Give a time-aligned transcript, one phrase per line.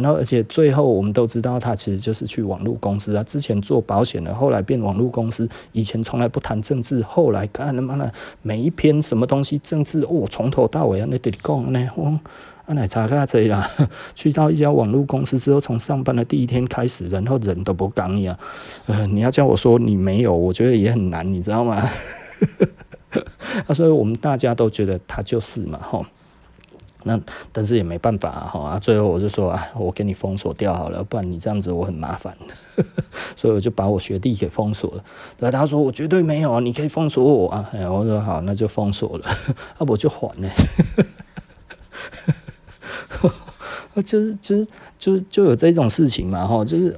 [0.00, 8.10] 然后而且最后我们都知道他其实就是去网络公司啊，之前做保险的，后来变网络公司，以前从来不谈政治，后来干他妈的
[8.40, 12.18] 每一篇什么东西政治哦，从头到尾啊那得讲呢，哦，
[12.64, 13.68] 啊奶茶咖这啦，
[14.14, 18.34] 去到一家网络公司之后，从上班的第一天开始，然后人都不讲一样，
[18.86, 21.82] 呃，你要叫我说你没有，我觉得也很难，你知道吗？
[23.68, 26.06] 啊，所以我们大家都觉得他就是嘛，吼。
[27.04, 27.18] 那
[27.52, 32.36] 但是也没办法哈啊，最后我就说啊，我给你封锁掉好了，不然你这样子我很麻烦，
[33.36, 35.04] 所以我就把我学弟给封锁了。
[35.38, 37.68] 对，他说我绝对没有啊，你可以封锁我啊。
[37.90, 39.26] 我说好，那就封锁了，
[39.78, 40.48] 啊我就还呢，
[44.04, 44.66] 就是就是
[44.98, 46.96] 就是就有这种事情嘛哈，就是。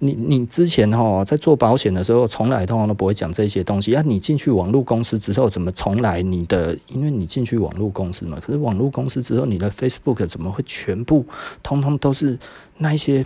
[0.00, 3.94] 你你之前哈在做保险的时候，从来通常都不会讲这些东西。
[3.94, 6.76] 啊，你进去网络公司之后，怎么从来你的？
[6.88, 11.24] 因为你进去网络公司嘛，可是网络公司之后，你的 Facebook 怎么会全部
[11.62, 12.38] 通通都是
[12.78, 13.24] 那一些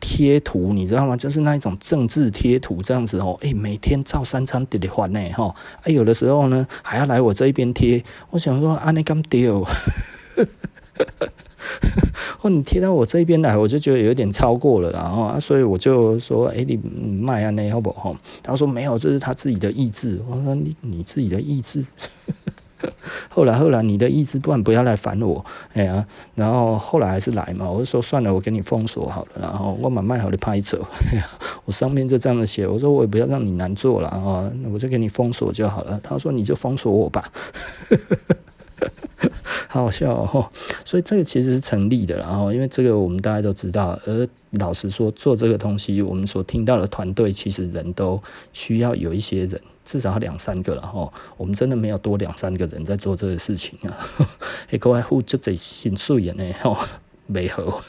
[0.00, 0.72] 贴图？
[0.72, 1.16] 你知道吗？
[1.16, 3.36] 就是那一种政治贴图这样子哦。
[3.40, 5.54] 诶，每天照三餐得得还呢哈。
[5.82, 8.02] 哎，有的时候呢还要来我这一边贴。
[8.30, 9.66] 我想说啊，你敢丢？
[12.42, 16.76] 哦，你贴到我这边来，我就觉得有点超过了，然后啊，所以我就说，哎，你
[17.20, 18.14] 卖啊，那好不好？
[18.42, 20.20] 他说没有，这是他自己的意志。
[20.28, 21.84] 我说你你自己的意志。
[23.30, 27.68] 后来后来，你的意志，不然不要来烦我，哎呀，然后后来还是来嘛。
[27.68, 30.86] 我就说算了，我给你封锁好了，然后我把卖好的拍走。
[31.64, 35.98] 我上面就这样的写，我说我也不要让你难做了啊，我就给你封锁就好了。
[36.02, 37.32] 他说你就封锁我吧。
[39.68, 40.48] 好好笑哦，
[40.86, 53.98] 所以这个其实是成立的，然后因为这个我们大家都知道，而老实说做这个东西，我们所听到的团队其实人都需要有一些人，至少两三个，然后我们真的没有多两三个人在做这个事情啊，
[54.70, 56.78] 哎，各位户就这心碎眼呢，吼，
[57.26, 57.82] 没合，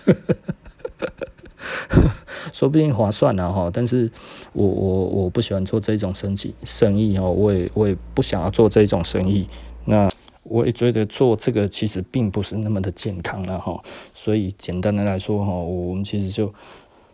[2.51, 4.09] 说不定划算了哈，但是
[4.53, 9.47] 我我我不喜欢做这种生意生意哦，我也我也不想要做这种生意，
[9.85, 10.09] 那。
[10.49, 13.81] 我也觉得做这个其实并不是那么的健康了哈，
[14.13, 16.53] 所以简单的来说哈，我们其实就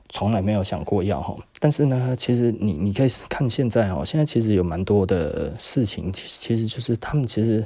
[0.10, 1.36] 从来没有想过要哈。
[1.60, 7.66] 但是呢，其实你你可以看现在哈，现在其实有蛮多的事情，其实就是他们其实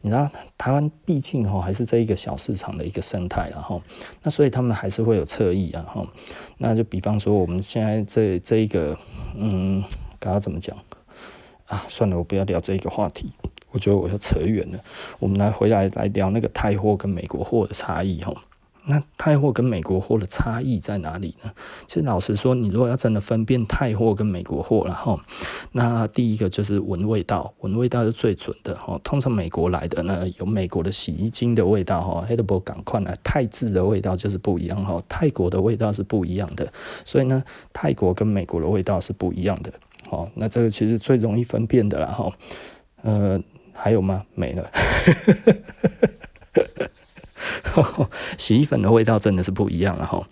[0.00, 3.82] 你知道，台湾毕竟哈还是这一个小市场的一个生态然后，
[4.22, 6.06] 那所以他们还是会有侧翼啊哈。
[6.58, 8.96] 那就比方说我们现在这这一个
[9.36, 9.82] 嗯，
[10.18, 10.76] 该要怎么讲
[11.66, 11.84] 啊？
[11.88, 13.32] 算了，我不要聊这个话题。
[13.72, 14.78] 我觉得我要扯远了，
[15.18, 18.32] 我们来回来来聊那个泰货跟美国货的差异哈。
[18.84, 21.52] 那泰货跟美国货的差异在哪里呢？
[21.86, 25.20] 其实老实说，你如果要真的分辨泰货跟美国货，然后
[25.70, 29.00] 那第一个就是闻味道，闻味道是最准的哈。
[29.04, 36.66] 通常美国来的呢，有美国的洗衣精的味道哈，黑德伯赶快来，泰制的味道就是不一样哈，泰国的味道是不一样的，
[37.04, 37.40] 所以呢，
[37.72, 39.72] 泰国跟美国的味道是不一样的。
[40.10, 42.32] 好，那这个其实最容易分辨的了哈，
[43.02, 43.40] 呃。
[43.82, 44.24] 还有吗？
[44.36, 44.70] 没了。
[48.38, 50.24] 洗衣粉的味道真的是不一样了哈。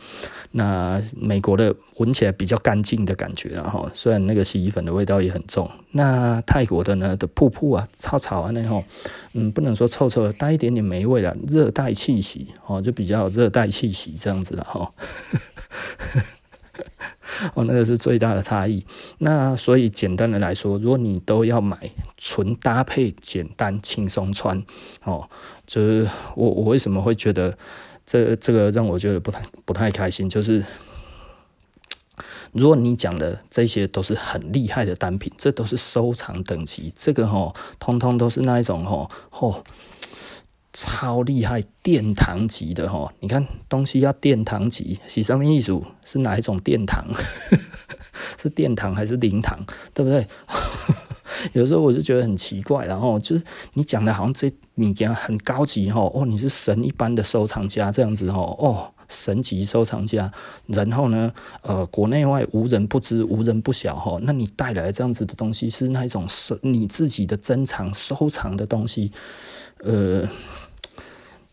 [0.52, 5.68] 那美国的闻起来比较干净的感觉，然后虽然那个洗衣粉的味道也很重。
[5.92, 8.84] 那泰国的呢的瀑布啊、草草啊那种，
[9.32, 14.92] 嗯，不能说臭臭的，带一点点霉味的热带气息哦，就比较热带气息这样子的哈。
[17.54, 18.84] 哦，那个是最大的差异。
[19.18, 24.62] 那所以简单的来说，如果你都要买纯搭配、简单轻松穿，
[25.04, 25.28] 哦，
[25.66, 27.56] 就是我我为什么会觉得
[28.06, 30.64] 这这个让我觉得不太不太开心，就是
[32.52, 39.62] 如果你讲的这些都是很厉害的单品，这都是收藏等级，这个吼，通通都是那一种吼吼。
[40.72, 45.81] 超厉害殿堂级的哈，你看东西要殿堂级，是什么意思？
[46.04, 47.04] 是哪一种殿堂？
[48.41, 49.59] 是殿堂还是灵堂？
[49.92, 50.26] 对不对？
[51.54, 53.42] 有时候我就觉得很奇怪，然后就是
[53.75, 60.30] 你讲的好像这物件很高级哈，哦，你是神一般的收藏家这样子哦，哦，神级收藏家，
[60.66, 69.10] 然后呢，呃，国内外无人不知，无人不晓哈，那你带来这样子的东西是那一种收你自己的珍藏收藏的东西，
[69.78, 70.28] 呃。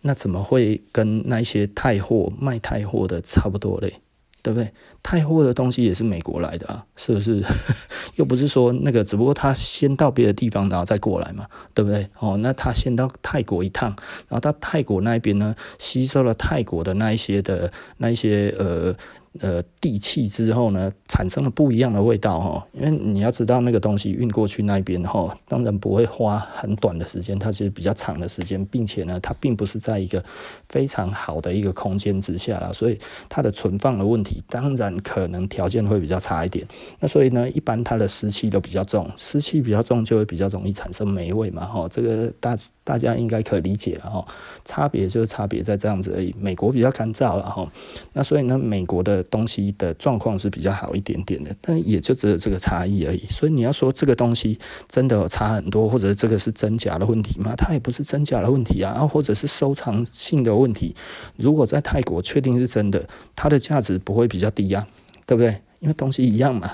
[0.07, 3.93] 那怎么会跟那些泰货卖泰货的差不多嘞？
[4.41, 4.71] 对不对？
[5.03, 7.43] 泰货的东西也是美国来的啊，是不是？
[8.15, 12.07] 又不是说那个，只不过他先到别的地方，然后再过来嘛，对不对？
[12.19, 13.89] 哦，那他先到泰国一趟，
[14.29, 18.95] 然后到泰国那边呢，吸收了泰国的那一些的那一些呃
[19.41, 22.67] 呃地气之后呢，产生了不一样的味道哈。
[22.73, 30.23] 因为你要知道那个东西运过去那边哈，当然不会花很短的时间，它其实比较长的时间，并且呢，它并不是在一个
[30.65, 32.99] 非常好的一个空间之下了，所以
[33.29, 36.67] 它的存放的问题，当然可能条件会比较差一点。
[36.99, 41.87] 那所以呢，一般它的湿气都比较重，湿气比较重就会比较容易产生霉味嘛哈。
[41.89, 44.25] 这个大大家应该可理解了哈，
[44.65, 46.35] 差别就是差别在这样子而已。
[46.39, 47.69] 美国比较干燥了哈，
[48.13, 53.25] 那所以呢，美国的东西的状况是比较好一点点的，但也就只有这个差异而已。
[53.29, 54.59] 所以你要说这个东西
[54.89, 57.53] 真的有差很多，或者这个是真假的问题吗？
[57.55, 60.95] 它也不是真假的问题啊，或者是收藏性的问题。
[61.35, 64.85] 如果在泰国确定是真的，它的价值不会比较低呀，
[65.25, 65.61] 对不对？
[65.79, 66.71] 因为东西一样嘛。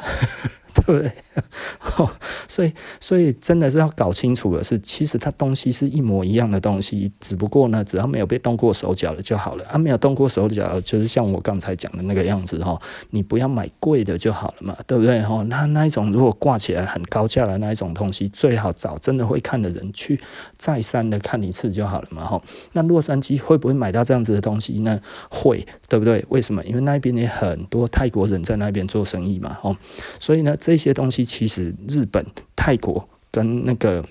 [0.85, 1.11] 对不对？
[2.47, 9.63] 所以，所以真的是要搞清楚的是，其实它东西是一模一样的东西，只不过呢，只要没有被动过手脚了就好了。
[9.65, 12.79] 啊，没有动过手脚，就是像我刚才讲的那个样子哈，
[13.11, 15.21] 你不要买贵的就好了嘛，对不对？
[15.21, 20.19] 哈，那那一种如果挂起来很高价的那一种东西，最好找真的会看的人去
[20.57, 22.25] 再三的看一次就好了嘛。
[22.25, 22.41] 哈，
[22.71, 24.99] 那洛杉矶会不会买到这样子的东西呢？
[25.29, 26.25] 会，对不对？
[26.29, 26.63] 为什么？
[26.63, 29.55] 因为那边也很多泰国人在那边做生意嘛。
[29.61, 29.75] 哈，
[30.19, 30.55] 所以呢。
[30.63, 32.25] 这些东西其实日本、
[32.55, 34.01] 泰国跟那个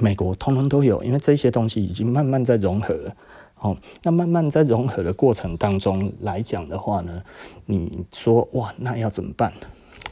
[0.00, 3.14] 美国通通都有，因为这些东西已经慢慢在融合了。
[3.56, 7.22] 哦，那慢慢在融合的过程当中来讲的话呢，
[7.66, 9.52] 你说哇，那要怎么办？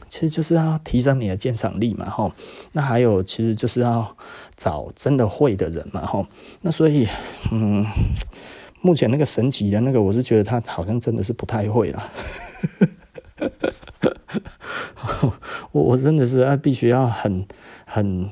[0.07, 2.07] 其实就是要提升你的鉴赏力嘛。
[2.07, 2.31] 吼，
[2.73, 4.15] 那还有其实就是要
[4.55, 6.05] 找真的会的人嘛。
[6.05, 6.27] 吼，
[6.61, 7.07] 那所以
[7.51, 7.83] 嗯，
[8.81, 12.11] 目前那个神级的那个，我是觉得他好像真的是不太会啦。
[15.71, 17.45] 我我真的是啊，必须要很
[17.85, 18.29] 很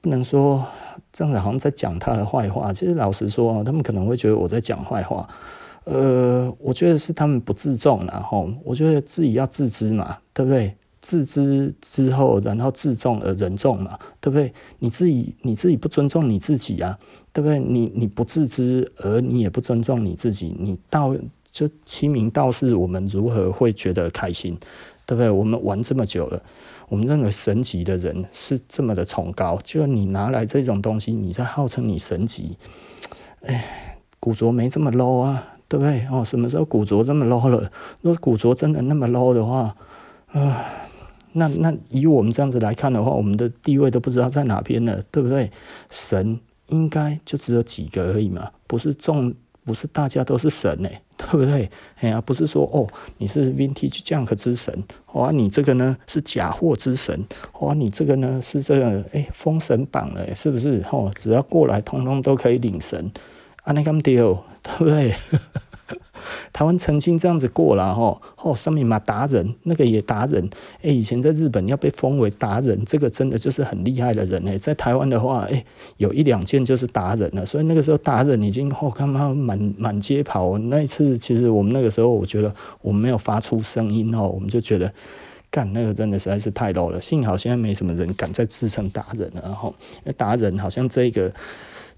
[0.00, 0.64] 不能说
[1.12, 2.72] 这样子，好像在讲他的坏话。
[2.72, 5.28] 其实老实说，他们可能会觉得我在讲坏话。
[5.84, 10.76] 呃，我觉得是他们不自重，然后我觉得自己要自知嘛，对不对？
[11.00, 14.52] 自知之后，然后自重而人重嘛，对不对？
[14.80, 16.98] 你自己你自己不尊重你自己啊，
[17.32, 17.58] 对不对？
[17.58, 21.16] 你你不自知，而你也不尊重你自己，你到
[21.50, 24.58] 就清明道是，我们如何会觉得开心？
[25.08, 25.30] 对不对？
[25.30, 26.42] 我们玩这么久了，
[26.90, 32.58] 我们认为神级的人是这么的崇高，就你拿来这种东西，你在号称你神级，
[33.40, 36.06] 哎，古着没这么 low 啊，对不对？
[36.12, 37.72] 哦，什么时候古着这么 low 了？
[38.02, 39.74] 如果古着真的那么 low 的话，啊、
[40.32, 40.64] 呃，
[41.32, 45.50] 那那以我们这样子来看的话，我们的地位都不知道在哪边了，对不对？
[45.88, 49.34] 神应该就只有几个而已嘛，不是众。
[49.68, 51.70] 不是大家都是神诶， 对不对？
[52.00, 52.86] 哎呀，不是说哦，
[53.18, 54.82] 你是 Vintage Junk 之神，
[55.12, 57.22] 哇，你这个呢是假货之神，
[57.60, 60.82] 哇，你这个呢是这个哎封神榜了，是不是？
[60.90, 63.12] 哦，只要过来，通通都可以领神，
[63.64, 65.14] 啊，那咁丢，对不对？
[66.58, 70.50] 台湾曾经这样子过了吼，哦，上面嘛达人，那个也达人，
[70.82, 75.64] 哎，以前在日本要被封为达人，这个真的就是很厉害的人哎，在台湾的话，哎，
[75.98, 80.58] 有一两件就是达人了，所以那个时候达人已经哦，他妈满满街跑。
[80.58, 82.52] 那一次其实我们那个时候，我觉得
[82.82, 84.92] 我们没有发出声音哦，我们就觉得
[85.52, 87.00] 干那个真的实在是太 low 了。
[87.00, 89.72] 幸好现在没什么人敢再自称达人了，然后
[90.16, 91.32] 达人好像这个。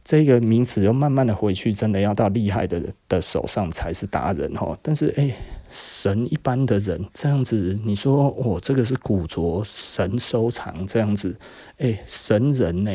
[0.05, 4.77] 这个名词又慢慢的回去，真的要到厉害的的手上才是达人哈。
[4.83, 5.35] 但是哎，
[5.71, 11.37] 神一般的人这样子，你说哦，这个是古着神收藏这样子，
[11.79, 12.93] 哎，神人呢？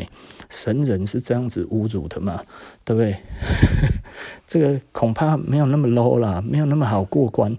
[0.50, 2.42] 神人是这样子侮辱的吗？
[2.84, 3.16] 对不对？
[4.46, 7.56] 这个恐怕没有那么 low 啦，没有那么好过关，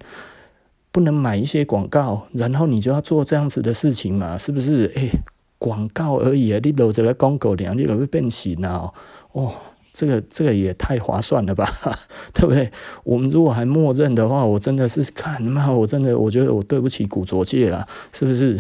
[0.92, 4.38] 不能买一些广告，然后你就要做这样子的事情嘛？
[4.38, 4.92] 是不是？
[4.96, 5.10] 哎，
[5.58, 8.92] 广告而已啊，你搂着来广告两，你都会变形啊。
[9.38, 9.54] 哦，
[9.94, 11.70] 这个这个也太划算了吧，
[12.34, 12.72] 对不对？
[13.04, 18.60] 我们如果还默认的话，我真的是看嘛，我真的我觉得我对不起古着界了，是不是？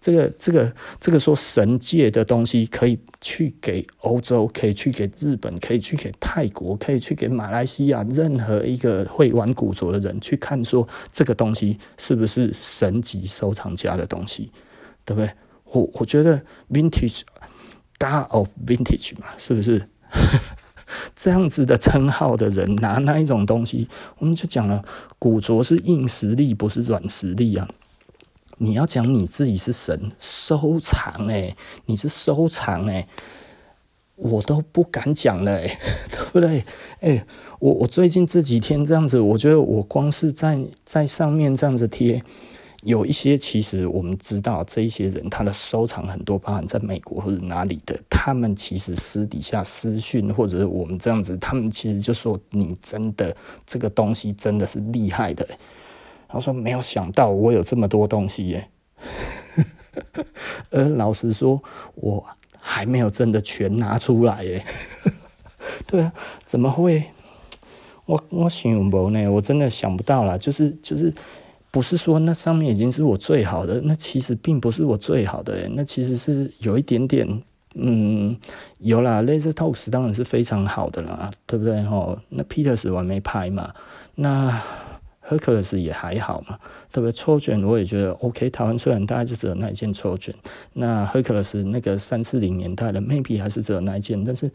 [0.00, 14.50] 这个这个这个说神界的东西可以去给欧洲，可以去给日本，可以去给泰国，可以去给马来西亚，任何一个会玩古着的人去看，说这个东西是不是神级收藏家的东西，
[15.04, 15.30] 对不对？
[15.72, 16.40] 我我觉得
[16.70, 17.22] vintage
[17.98, 19.88] God of vintage 嘛，是不是？
[21.16, 24.84] 这样子的称号的人拿那一种东西，我们就讲了，
[25.18, 27.68] 古着是硬实力，不是软实力啊！
[28.58, 31.56] 你要讲你自己是神收藏，诶，
[31.86, 33.08] 你是收藏，诶，
[34.16, 35.78] 我都不敢讲了，诶，
[36.10, 36.64] 对不对？
[37.00, 37.24] 诶，
[37.58, 42.22] 我我最近这几天这样子，我觉得我光是在在上面这样子贴。
[42.84, 53.34] 有一些其实我们知道，这一些人他的收藏很多，包含在美国或者哪里的，他们其实私底下私讯，或者是我们这样子，他们其实就说你真的
[53.66, 55.48] 这个东西真的是厉害的，
[56.28, 58.68] 他说没有想到我有这么多东西耶。
[60.70, 61.62] 而老实说，
[61.94, 62.26] 我
[62.58, 64.64] 还没有真的全拿出来耶。
[65.86, 66.12] 对啊，
[66.44, 67.04] 怎么会？
[68.06, 70.36] 我我想无呢，我真的想不到啦。
[70.36, 71.14] 就是就是，
[71.74, 77.26] 不是说那上面已经是我最好的，那其实并不是我最好的，那其实是有一点点，
[77.74, 78.36] 嗯，
[78.78, 79.20] 有啦。
[79.24, 81.82] Lasertalks 当然是非常好的啦，对不对？
[81.82, 83.74] 吼，那 Peters 我还没拍嘛，
[84.14, 84.62] 那。
[85.28, 86.58] Hercules 也还好嘛，
[86.92, 88.50] 特别抽卷我也觉得 OK。
[88.50, 90.34] 台湾虽然大概就只有那一件抽卷，
[90.74, 94.50] 那 Hercules 那个三四零年代的 maybe 还是只有那一件，但是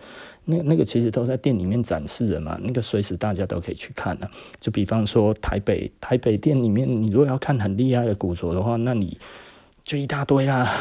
[0.45, 4.29] 那那个其实都在店里面展示的嘛，那个随时大家都可以去看的。
[4.59, 9.17] 就比方说台北台北店里面，你如果要看很厉害的古着的话，那你
[9.83, 10.71] 就一大堆啦。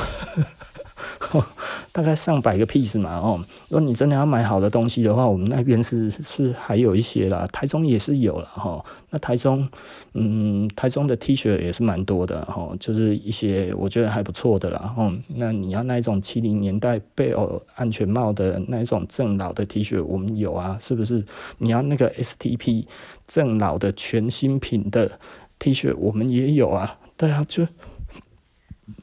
[1.92, 8.84] 大概上百个 ps 嘛，哦，如果你真的要买好的东西的话，我们那边是是还有一些啦，台中也是有了哈。
[9.10, 9.66] 那台中，
[10.12, 14.94] 嗯，台中的 T 恤也是蛮多的哈，就是一些我觉得还不错的啦。
[14.96, 21.24] 哦，那你要那一种七零年代贝尔安全帽的那一种正老的 T 恤，我们有啊，是不是？
[21.58, 22.84] 你要那个 STP
[23.26, 25.18] 正老的全新品的
[25.58, 26.98] T 恤，我们也有啊。
[27.16, 27.66] 对啊，就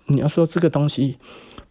[0.06, 1.18] 你要说这个东西。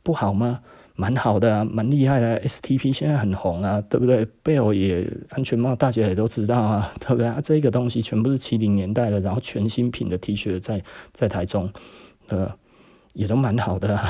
[0.05, 0.61] 不好吗？
[0.97, 2.41] 蛮好的啊，蛮厉害的。
[2.43, 4.25] STP 现在很红啊，对不对？
[4.45, 7.27] 贝尔也安全帽，大家也都知道啊， 对不对？
[7.27, 10.81] 啊，这个东西全部是七零年代的，然后全新品的 T 恤在
[11.13, 11.69] 在台中，
[12.29, 12.49] 呃，
[13.15, 14.05] 也都蛮好的啊。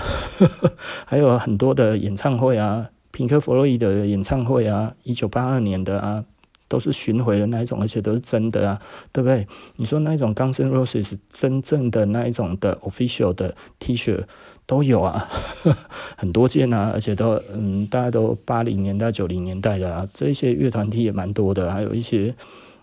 [1.07, 6.23] 还有很多的演唱会啊，平克·弗洛伊德的演唱会啊，一九八二年的啊。
[6.67, 8.81] 都是巡回的那一种，而且都是真的啊，
[9.13, 9.47] 对不对？
[9.77, 14.19] 你说那一种 Guns N' Roses 真正的那一种的 official 的 T 恤
[14.67, 15.29] 都有啊，
[16.17, 22.35] 很多件啊，而且都嗯，大家都八零年代、九零年代的啊，这一些乐团 T 也蛮多的，还有一些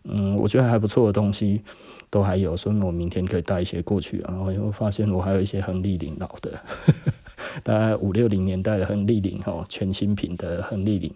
[0.03, 1.61] 嗯，我觉得还不错的东西
[2.09, 4.29] 都还有，所以我明天可以带一些过去啊。
[4.29, 6.59] 然后又发现我还有一些亨利领老的，
[7.63, 11.13] 大概五六零年代的亨利领哦，全新品的亨利领，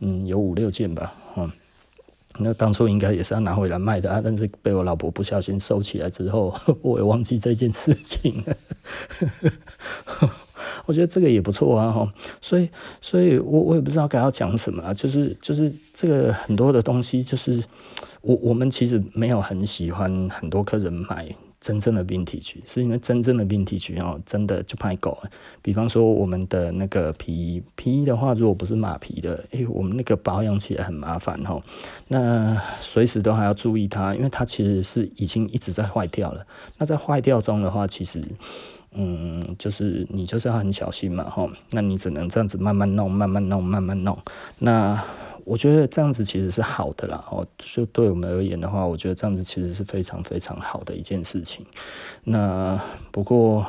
[0.00, 1.50] 嗯，有五六件吧，嗯。
[2.38, 8.56] 那当初应该也是要拿回来卖的啊，但是被我老婆不小心收起来之后， 我也忘记这件事情了。
[10.86, 12.68] 我觉得这个也不错啊，哈，所以，
[13.00, 17.62] 所以我我也不知道该要讲什么啊，就是就是这个很多的东西，就是
[18.20, 21.28] 我我们其实没有很喜欢很多客人买。
[21.60, 25.18] 真正的 vintage 是因为真正的 vintage 哦，真的就拍狗。
[25.60, 31.60] 比方说我们的那个皮衣，皮衣的话，如果不是马皮的，诶、我们那个保养起来很麻烦哦。
[32.06, 36.46] 那随时都还要注意它，因为它其实是已经一直在坏掉了。
[36.78, 38.22] 那在坏掉中的话，其实，
[38.92, 41.50] 嗯，就是你就是要很小心嘛，吼。
[41.72, 44.16] 那你只能这样子慢慢弄，慢慢弄，慢慢弄。
[44.60, 45.02] 那
[45.48, 51.64] 我觉得这样子其实是好的啦，哦，就对我们而言的话，我觉得这样子其实是非常非常好的一件事情。
[52.24, 52.78] 那
[53.10, 53.64] 不过，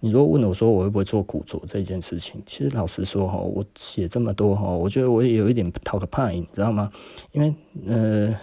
[0.00, 6.90] 你如果问我说我会不会做古着这件事情，其实老实说哈，我写这么多哈，我觉得我也有一点 talk p i n，你知道吗？
[7.32, 7.54] 因为
[7.86, 8.34] 呃，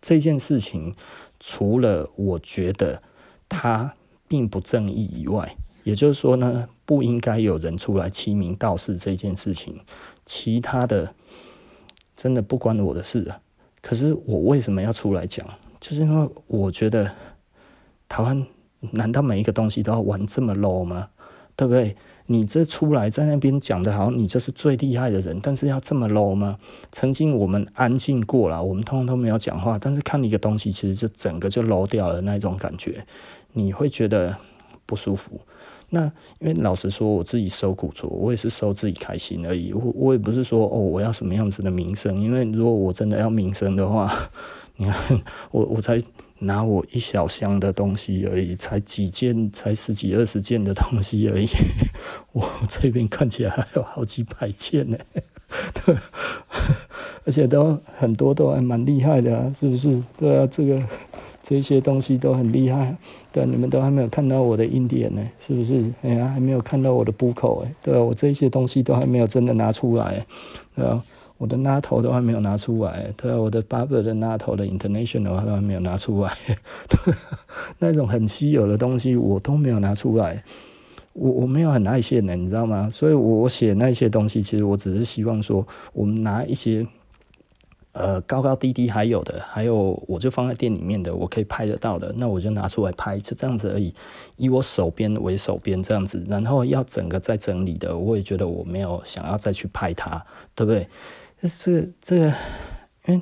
[0.00, 0.94] 这件事情
[1.40, 3.02] 除了我觉得
[3.48, 3.92] 它
[4.28, 9.80] 并不正义以外，也就是说呢，不应该有人出来欺名盗实这件事情，
[10.24, 11.12] 其他的。
[12.16, 13.38] 真的不关我的事啊！
[13.82, 15.46] 可是我为什么要出来讲？
[15.78, 17.10] 就是因为我觉得
[18.08, 18.44] 台湾
[18.92, 21.10] 难道每一个东西都要玩这么 low 吗？
[21.54, 21.94] 对不对？
[22.28, 26.58] 你这出来在那边讲的好像你就是最厉害的人，但是要这么 low 吗？
[26.90, 33.06] 曾经我们安静过了，我们通通都没有讲话，但是看一个东西，其实就整个就 low 掉了那种感觉，
[33.52, 34.36] 你会觉得
[34.84, 35.40] 不舒服。
[35.90, 36.04] 那
[36.40, 39.72] 因为老实说，我自己收古着，我也是收自己开心而已。
[39.72, 42.20] 我我也不是说哦，我要什么样子的名声。
[42.20, 44.12] 因为如果我真的要名声的话，
[44.76, 46.02] 你看我我才
[46.40, 51.46] 拿我一小箱的东西而已，才几件，才十几二十件的东西而已。
[52.32, 54.98] 我这边看起来还有好几百件呢，
[55.86, 55.96] 对，
[57.24, 60.02] 而且都很多都还蛮厉害的啊，是不是？
[60.18, 60.82] 对啊，这个。
[61.48, 62.96] 这些东西都很厉害，
[63.30, 65.88] 对，你们都还没有看到我的印点呢，是不是？
[66.02, 70.26] 哎呀，还没有看到我的布口哎，对，我这些东西都还没有真的拿出来，
[70.74, 71.00] 对啊，
[71.38, 76.32] 我的拉头都还没有拿出来，对啊，我的 bubble 的拉头的 International 都还没有拿出来，
[76.90, 77.14] 对，
[77.78, 80.42] 那种很稀有的东西我都没有拿出来，
[81.12, 82.90] 我我没有很爱现的，你知道吗？
[82.90, 86.84] 所以我写那些东西，其实我只是希望说，我们拿一些。
[87.98, 93.94] 呃，高高低低还有的，还有我就放在店里面的，我可以拍得到的，那我就拿出来拍，就这样子而已。
[94.36, 100.22] 以我手边为手边这样子，然后要整个再整理的，我也觉得我没有想要再去拍它，
[100.54, 100.86] 对不对？
[101.40, 102.34] 这这个，
[103.06, 103.20] 因为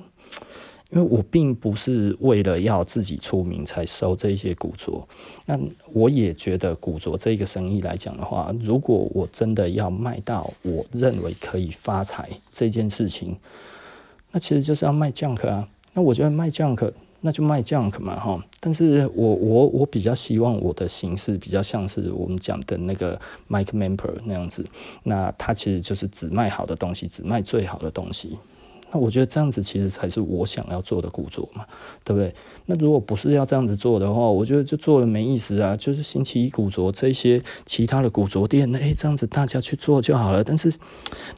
[0.91, 5.07] 因为我并不是为了要自己出名才收这些古着。
[5.47, 5.57] 那
[5.93, 13.37] 我也觉得古着这个生意来讲的话，如果我真的要卖到我认为可以发财这件事情，
[14.35, 15.67] 那其实就是要卖 junk 啊。
[15.95, 16.93] 那我觉得卖 junk。
[17.27, 18.39] 那就卖 junk 嘛，哈！
[18.61, 24.63] 但是我我我比较希望我的形式比较像是我们讲的那个 Mike Mamper 那样子，
[25.05, 28.37] 那他其实就是只卖好的东西，只卖最好的东西。
[28.95, 31.67] 那我觉得这样子其实才是我想要做的古着嘛，
[32.05, 32.33] 对不对？
[32.67, 35.75] 那如果不是要这样子做的话，我觉得就做了没意思啊。
[35.75, 40.45] 就是星期一古着这些其他的古着店，诶、这样子大家去做就好了。
[40.45, 40.73] 但是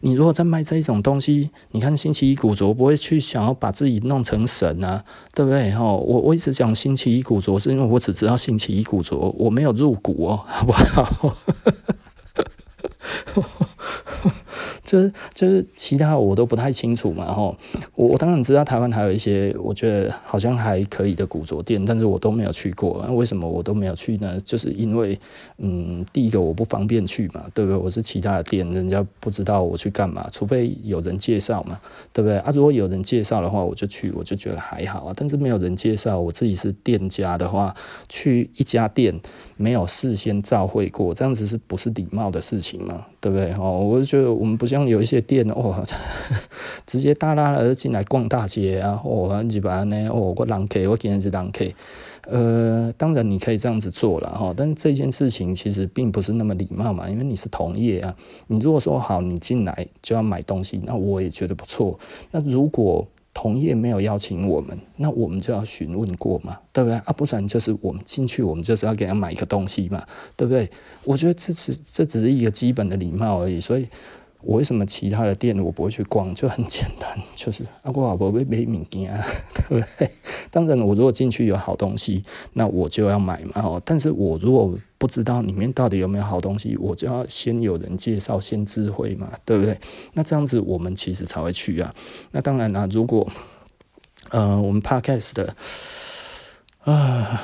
[0.00, 5.02] 你如果在卖这一种东西，你看星期一古着不会去想要把自己弄成神啊，
[5.34, 5.70] 对不对？
[5.70, 11.34] 哈，我我一直讲星期一古着，是因为我只知道星期一古着，我没有入股哦，好不好？
[14.86, 17.54] 就是就是其他我都不太清楚嘛，吼，
[17.96, 23.04] 我我当然知道台湾还有一些我觉得好像还可以的古着店，但是我都没有去过。
[23.06, 24.40] 那为什么我都没有去呢？
[24.44, 25.18] 就是因为，
[25.58, 27.76] 嗯，第一个我不方便去嘛，对不对？
[27.76, 31.80] 我是其他的店，人家不知道我去干嘛，除非有人介绍嘛，
[32.12, 32.38] 对不对？
[32.38, 35.12] 啊，如果有人介绍的话，我就去，我就觉得还好啊。
[35.16, 37.74] 但是没有人介绍，我自己是店家的话，
[38.08, 39.18] 去一家店
[39.56, 43.04] 没有事先照会过，这样子是不是礼貌的事情嘛？
[43.26, 43.52] 对不对？
[43.54, 44.86] 哦，我就觉得我们不像。
[44.86, 45.82] 有一些店哦，
[46.86, 51.74] 直接大拉了进来逛大街啊，哦，一般呢，哦，我让 K，我今天是让 K，
[52.28, 58.14] 呃，当然你可以这样子做了哈，但是这件事情其实并不是那么礼貌嘛，因为你是同业啊，
[58.46, 61.98] 你如果说好，你进来就要买东西，那我也觉得不错。
[62.30, 63.04] 那如果
[63.38, 66.96] 同业没有邀请我们，那我们就要询问过嘛，对不对？
[67.04, 70.02] 啊，不然就是我们进去，我们就是要给他买一个东西嘛，
[70.34, 70.70] 对不对？
[71.04, 73.86] 我觉得这只这只是一个基本的礼貌而已，所以。
[74.46, 76.32] 我为什么其他的店我不会去逛？
[76.34, 79.12] 就很简单， 就是啊，我老婆会买物件，
[79.68, 80.08] 对不对？
[80.50, 83.60] 当然，我如果进去有好东西，那我就要买嘛。
[83.62, 89.76] 哦，但是我如果不知道里面到底有没有好东西，我就要先有人介绍，先知会嘛，对不对？
[90.14, 91.92] 那这样子我们其实才会去啊。
[92.30, 93.28] 那当然啦，如果
[94.30, 95.56] 呃我们 Podcast 的
[96.84, 97.42] 啊。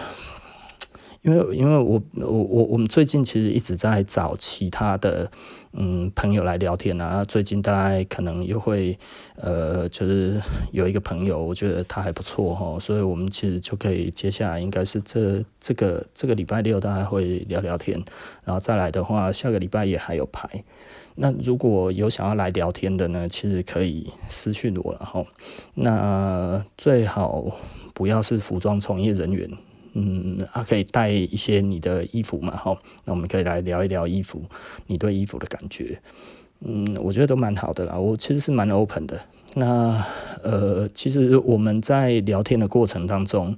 [1.22, 5.30] 因为，因为我我我我们最近其实一直在找其他的
[5.72, 7.24] 嗯朋友来聊天啊。
[7.24, 8.98] 最近大概可能又会
[9.36, 10.40] 呃，就是
[10.72, 18.02] 有一个朋友，我觉得他还不错哈，所以我们其实就可以接下来应该是这这个这个礼拜六大概会聊聊天，
[18.44, 20.64] 然后再来的话，下个礼拜也还有排。
[21.14, 25.24] 那如果有想要来聊天的呢，其实可以私讯我了哈。
[25.74, 27.44] 那最好
[27.94, 29.48] 不要是服装从业人员。
[29.94, 34.42] 嗯，啊，可以带一些你的衣服嘛，吼，那我们可以来聊一聊衣服，
[34.86, 36.00] 你对衣服的感觉，
[36.60, 39.20] 嗯，我觉得都蛮好的啦，我其实是蛮 open 的。
[39.54, 40.02] 那
[40.42, 43.54] 呃，其实我们在聊天的过程当中，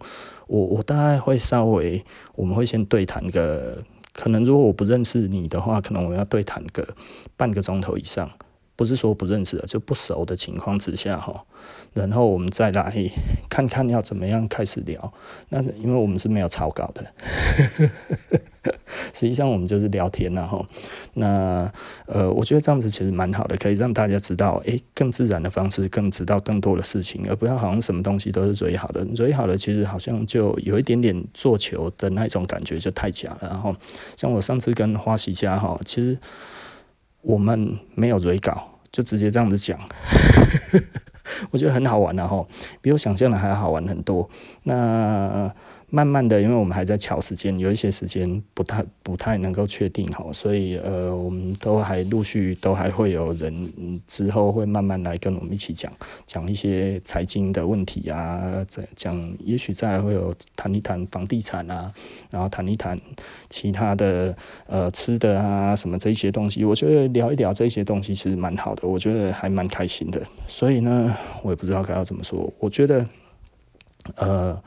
[0.49, 3.81] 我我大概会稍微，我们会先对谈个，
[4.13, 6.85] 可能如果我不认识你的话，可能我们要对谈个
[7.37, 8.29] 半个钟头以上。
[8.77, 11.45] 不是说不认识的，就不熟的情况之下哈，
[11.93, 12.93] 然后我们再来
[13.49, 15.13] 看看要怎么样开始聊。
[15.51, 17.07] 那因为我们是没有草稿的，
[19.15, 20.67] 实际上我们就是聊天然后，
[21.15, 21.71] 那
[22.07, 33.39] 呃，我觉得这样子其实蛮好的，可以让大家知道，诶，更自然的方式，更知道更多的事情，而不要好像什么东西都是最好的，最好的其实好像就有一点点做球的那种感觉，就太假了。
[33.43, 33.75] 然后
[34.17, 36.19] 像我上次跟花喜家哈，其实。
[37.25, 39.79] 我们没有蕊稿，就直接这样子讲，
[41.51, 42.47] 我觉得很好玩的哈，
[42.81, 44.29] 比我想象的还好玩很多。
[44.63, 45.53] 那。
[45.91, 55.93] 慢慢的，因为我们还在乔时间，有一些时间不太不太能够确定哈，所以呃，我们都还陆续都还会有人之后会慢慢来跟我们一起讲
[56.27, 61.93] 讲一些财经的问题啊，再讲也许再会有谈一谈房地产啊，
[62.31, 63.01] 然后谈一谈
[63.49, 70.21] 其他的呃吃的啊什么这些东西，我觉得聊一聊这些东西其实蛮好的，我觉得还蛮开心的。
[70.49, 73.07] 所以呢，我也不知道该要怎么说，我觉得
[74.17, 74.61] 呃。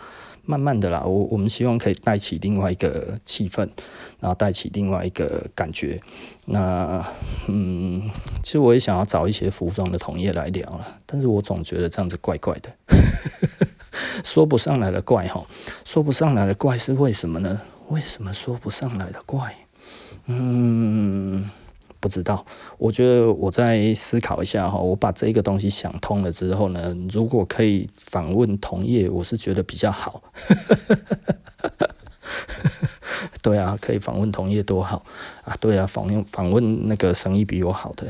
[0.47, 3.67] 慢慢的啦，我我们希望可以带起另外一个气氛，
[4.19, 5.99] 然后带起另外一个感觉。
[6.45, 7.05] 那
[7.47, 8.10] 嗯，
[8.41, 12.73] 其实我也想要找一些服装的同业来聊了，但是我总觉得这样子怪怪的，
[14.23, 15.45] 说不上来的怪哈，
[15.83, 17.62] 说不上来的怪是为什么呢？
[17.89, 19.53] 为什么说不上来的怪？
[20.27, 21.49] 嗯。
[21.99, 22.45] 不知道，
[22.77, 30.21] 我觉得我再思考一下哈，我把这个东西想通了之后呢，如果可以访问同业，我是觉得比较好。
[33.41, 35.05] 对啊，可以访问同业多好
[35.45, 35.55] 啊！
[35.60, 38.05] 对啊，访问访问那个生意比我好的。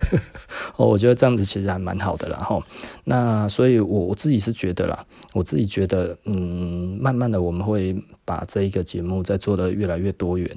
[0.76, 2.62] 哦，我觉得这样子其实还蛮好的啦，哈。
[3.04, 10.48] 那所以我我自己是觉得啦，我自己觉得，嗯，慢慢的我们会把这一个节目在做得越来越多元。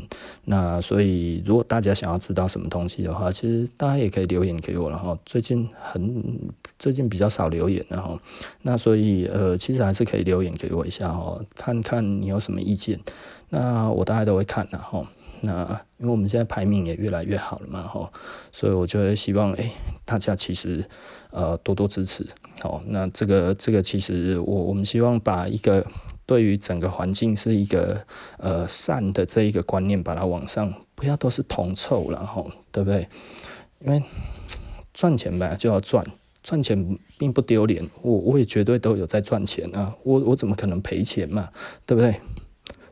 [0.46, 5.18] 那所以如果大家想要知道什么东西的话，其实大家也可以留言给我了哈。
[5.26, 6.24] 最近很
[6.78, 8.20] 最近比较少留言了哈。
[8.62, 13.00] 那所以呃，其实还是可以留言给我一下哈，看看你有什么意见。
[13.50, 15.06] 那我大概都会看的哈。
[15.46, 15.64] 那
[15.98, 18.12] 因为我们现在排名也越来越好了嘛，吼，
[18.52, 19.72] 所以我就会希望，哎、
[20.04, 20.84] 大家其实
[21.30, 22.26] 呃多多支持，
[22.62, 25.86] 好，那这个这个其实我我们希望把一个
[26.26, 28.02] 对于整个环境是一个
[28.38, 33.08] 呃善的这一个观念，把它往上，不要都是铜臭了，哈，对不对？
[33.82, 34.02] 因为
[34.94, 36.04] 赚钱吧就要赚，
[36.42, 41.50] 赚钱并不丢脸，我我也绝对都有在赚钱啊，我我怎么可能赔钱嘛，
[41.86, 42.20] 对不对？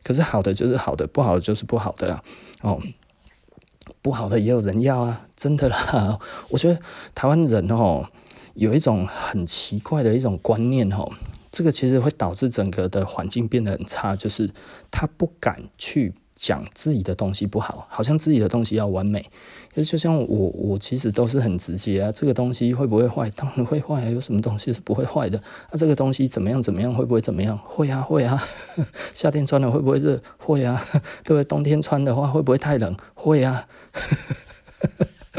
[0.04, 2.22] 可是好的就是好的，不好的就是不好的。
[2.60, 2.80] 哦，
[4.00, 6.18] 不好的也有人要啊，真的啦。
[6.50, 6.78] 我觉得
[7.14, 8.08] 台湾人哦，
[8.54, 11.10] 有一种很奇怪的一种观念哦，
[11.50, 14.50] 这个其实会导致整个的环境变得很差，就是
[14.90, 19.24] 他不敢去讲自己的东西不好，好像自己的东西要完美。
[19.74, 22.12] 就像我，我其实都是很直接啊。
[22.12, 23.28] 这个东西会不会坏？
[23.30, 24.08] 当然会坏啊。
[24.08, 25.36] 有什么东西是不会坏的？
[25.68, 26.62] 啊，这个东西怎么样？
[26.62, 26.94] 怎么样？
[26.94, 27.58] 会不会怎么样？
[27.64, 28.40] 会啊，会啊。
[29.12, 30.20] 夏天穿了会不会热？
[30.38, 30.80] 会啊。
[31.24, 31.44] 对不对？
[31.44, 32.96] 冬天穿的话会不会太冷？
[33.14, 33.66] 会啊。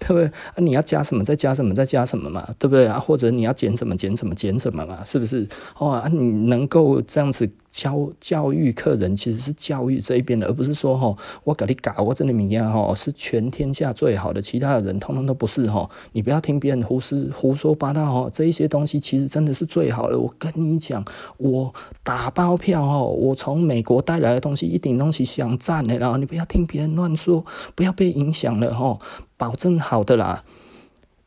[0.00, 0.26] 对不对？
[0.26, 1.24] 啊，你要加什么？
[1.24, 1.74] 再加什么？
[1.74, 2.46] 再加什么嘛？
[2.58, 3.00] 对不对啊？
[3.00, 3.96] 或者你要减什么？
[3.96, 4.34] 减什么？
[4.34, 5.02] 减什么嘛？
[5.02, 5.48] 是不是？
[5.78, 15.88] 哦啊，你能够这样子教教育客人，其实是教育这一边的，而不是说哈，我给你搞，我这里明天哈是全天下最好的，其他的人通通都不是哈。
[16.10, 20.18] 你不要听别人胡思胡说八道哈，这一些东西其实真的是最好的。
[20.18, 21.04] 我跟你讲，
[21.36, 27.44] 我打包票哈，我从美国带来的东西一点东西想赞的，然后你不要听别人乱说，
[27.76, 28.98] 不要被影响了哈。
[29.36, 30.42] 保证好的啦，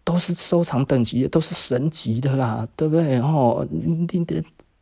[0.04, 3.20] 都是收藏等级的，都是神级的啦，对不对？
[3.20, 4.26] 哦，你你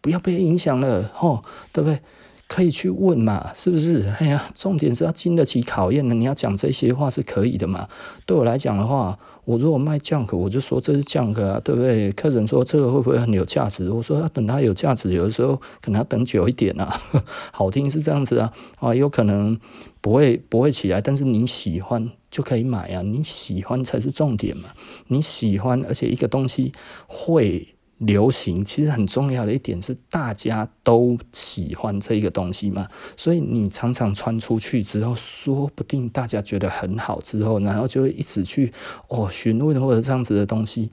[0.02, 2.00] 不要被影响了，哦，对不对？
[2.48, 4.12] 可以去问嘛，是不是？
[4.20, 6.16] 哎呀，重点是要经得起考验的。
[6.16, 7.88] 你要讲这些话是可以的嘛？
[8.26, 12.12] 对我来讲的话，我如果卖 junk，我就说这是 junk 啊，对不对？
[12.14, 13.88] 客人说这个会不会很有价值？
[13.92, 17.00] 我说要等它有价值，有的时候可能要等久一点啊。
[17.54, 19.56] 好听是这样子啊，啊，有可能
[20.02, 24.70] 不会不会起来，但是你喜欢就可以买啊，你喜欢才是重点嘛。
[25.10, 26.74] 你喜欢，而且一个东西
[27.06, 27.76] 会。
[28.00, 38.74] 流行其实很重要的一点是大家都喜欢这个东西嘛，所以你常常穿出去之后，说不定大家觉得很好之后，然后就会一直去
[39.08, 40.90] 哦询问或者这样子的东西。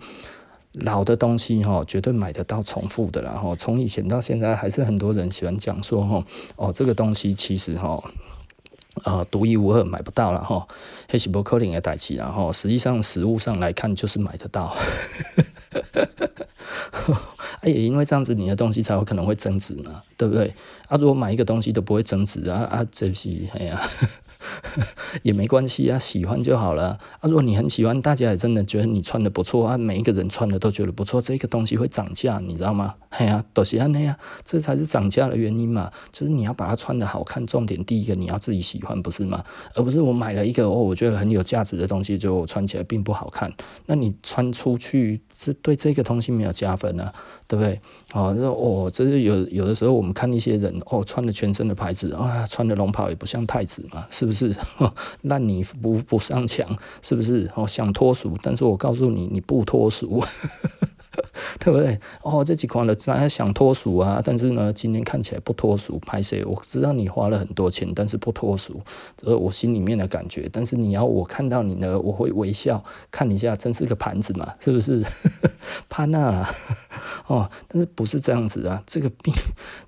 [0.81, 6.23] 老的东西哈，绝对买得到重复的，然后从以前到现在还是很多人喜欢讲说哈
[6.57, 7.99] 哦这个东西其实哈
[9.05, 10.69] 呃独一无二买不到了哈，
[11.09, 14.77] 黑喜伯克林的代志，然后实际上实物上来看就是买得到。
[17.69, 20.53] 也因为这样子，你的东西才有可能会增值嘛，对不对？
[20.89, 23.81] 啊，如果买一个东西都不会增值啊啊，这是哎呀。
[25.23, 27.23] 也没关系啊，喜欢就好了啊。
[27.23, 32.95] 如果你很喜欢，大家也真的觉得你穿的不错啊，每一个人穿的都觉得不错，这个东西会涨价，你知道吗？
[33.11, 35.91] 哎呀，都是这样呀，这才是涨价的原因嘛。
[36.13, 39.43] 就是你要把它穿的好看，重点第一个你要自己喜欢，不是吗？
[39.75, 43.53] 而不是我买了一个哦，我觉得很有价值的东西，就穿起来并不好看，
[43.87, 47.13] 那你穿出去是对这个东西没有加分啊。
[47.49, 47.81] 对不对？
[48.13, 54.55] 哦，这哦，这是有有的时候我们看一些人哦，穿的全身的牌子啊，穿的龙袍也不像太子嘛，是不是？
[55.23, 56.67] 烂泥不不上墙，
[57.03, 57.51] 是不是？
[57.55, 60.23] 哦，想脱俗，但是我告诉你，你不脱俗。
[61.61, 61.99] 对不对？
[62.23, 66.45] 哦，这几款的咱想脱俗啊，但是呢，今天看起来不脱俗，拍谢？
[66.45, 68.81] 我知道你花了很多钱，但是不脱俗，
[69.17, 70.49] 这是我心里面的感觉。
[70.53, 75.03] 但是你要我看到你呢，我会微笑看一下，真是个盘子嘛，是不是？
[75.89, 76.49] 潘娜，
[77.27, 78.83] 哦，但是不是这样子啊？
[78.87, 79.35] 这个病，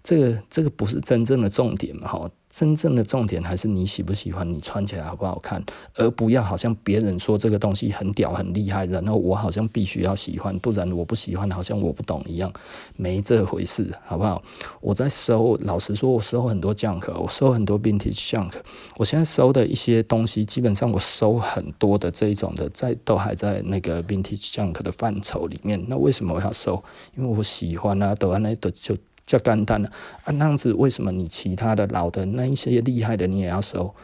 [0.03, 2.31] 这个这个不是真正的重点嘛，哈。
[2.51, 5.63] 真正的重点还是你喜不喜欢，你穿起来好不好看，
[5.95, 12.51] 而不要好像别人说这个东西很屌很厉害，然后我好像必须要喜欢，不然我不喜欢，好像我不懂一样，
[12.97, 14.43] 没这回事，好不好？
[14.81, 18.53] 我在收，老实说，我收很多 junk，我收很多 vintage junk，
[18.97, 25.85] 我现在收的一些东西，基本上我收很多的这一种的，在都还在那个 vintage junk 的范畴里面。
[25.87, 26.83] 那为什么我要收？
[27.17, 28.97] 因为我喜欢啊，都安那都就。
[29.29, 29.89] 叫简单了
[30.25, 33.95] 啊，那样子为什么你其他的老的那一些厉害的你也要收？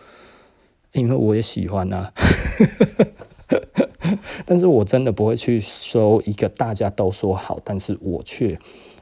[0.93, 2.13] 因为我也喜欢啊，
[4.45, 8.57] 但是我真的不会去收一个大家都说好，但是我却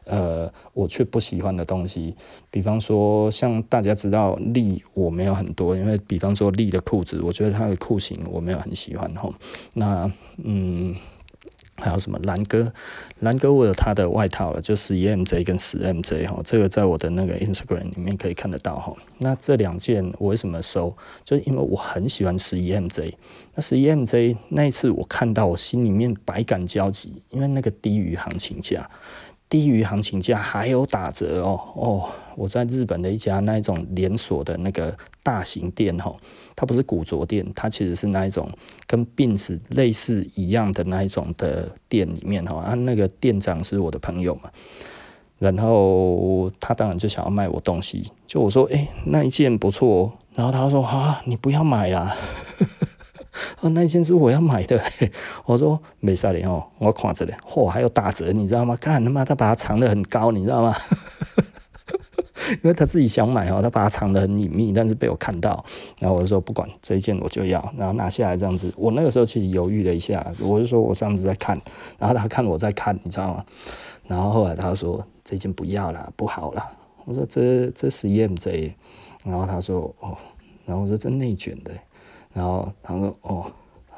[0.05, 2.15] 呃我却不喜欢的东西。
[2.51, 9.35] 比方说，像大家知道利我没有很多，因为比方说利的裤子，我觉得它的裤型我没有很喜欢吼。
[9.75, 10.11] 那
[10.43, 10.95] 嗯。
[11.83, 12.73] 还有什么兰哥？
[13.21, 18.95] 兰哥我有他的外套了，就十一 MJ 跟十 MJ 哈，这个在我的那个 Instagram 里面可以看得到哈。
[19.19, 20.97] 那这两件我为什么收？
[21.25, 23.13] 就是因为我很喜欢十一 MJ。
[23.55, 28.89] 那十一 MJ 那一次我看到，我心里面百感交集，因为那个低于行情价。
[29.49, 32.09] 低于行情价还有打折哦哦！
[32.37, 36.15] 我在日本的一家那一种连锁的那个大型店哈，
[36.57, 38.49] 它不是古着店，它其实是那一种
[38.87, 44.51] 跟 Beams 类似一样的那一种的店里面哈，啊那个店长是我的朋友嘛，
[45.39, 52.17] 然后他当然就想要卖我东西，就我说诶，那一件不错哦，然后他说啊你不要买啦。
[53.63, 54.79] 啊，那一件是我要买的，
[55.47, 58.77] 我说没事的哦，我看着嘞，嚯，还有打折，你知道吗？
[58.77, 60.77] 看他妈，他把它藏得很高，你知道吗？
[62.51, 65.65] 因为他自己想买哦，他把它藏得很隐秘，但是被我看到，
[65.99, 68.73] 然后我就说不管这一件我就要，然后拿下来这样子。
[68.77, 71.61] 我那个时候其实犹豫了一下，我就说我上次在看，
[71.99, 73.45] 然后他看我在看，你知道吗？
[74.07, 76.63] 然后后来他说这件不要了，不好了。
[77.05, 78.73] 我说这这是 EMJ，
[79.25, 80.17] 然后他说哦，
[80.65, 81.73] 然后我说这内卷的。
[82.35, 83.45] 然后他说：“哦，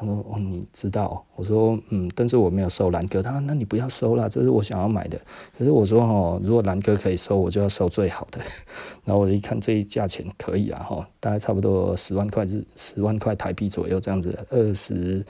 [0.06, 5.20] 他说哦，你知道？”我说：“嗯，但是我没有收兰哥。”他说：“那你不要收了，这是我想要买的。”
[5.58, 8.38] 可是我说：“哦，如果兰哥可以收，我就要收最好的。
[9.04, 15.24] ”然后我一看这一价钱可以啊，哈，大概差不多十万块日十万块台币左右这样子，二十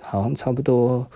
[0.00, 1.06] 好像差不多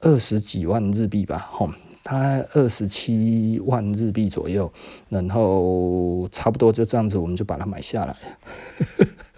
[0.00, 1.68] 二十几万日币吧，哈，
[2.02, 4.70] 大概二十七万日币左右，
[5.08, 8.14] 然后差不多就这样子，我们就把它买下来。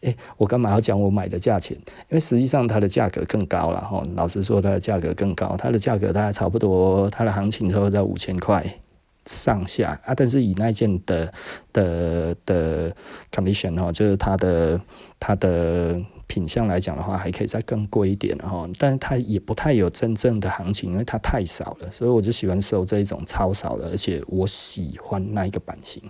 [0.00, 1.76] 哎、欸，我干嘛要讲我买的价钱？
[1.76, 4.02] 因为实际上它的价格更高了哈。
[4.14, 8.64] 老实说，它的价格更高，它的价格大概差不多，它的行情差不多在五千块
[9.26, 10.14] 上下啊。
[10.14, 11.32] 但是以那件的
[11.72, 12.94] 的的
[13.32, 14.80] condition 哈，就是它的
[15.18, 18.68] 它的品相来讲的话，还可以再更贵一点哈。
[18.78, 26.02] 但是它也不太有真正的行情，因为它太少了，所以我就喜欢收这一种超少的，而且我喜欢那一个版型。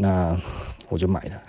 [0.00, 0.40] 那
[0.88, 1.42] 我就买了。